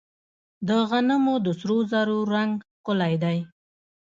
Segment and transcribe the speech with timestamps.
[0.67, 3.37] د غنمو د سرو زرو رنګ ښکلی دی.